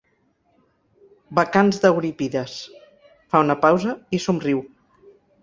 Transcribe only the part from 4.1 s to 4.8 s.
i somriu–.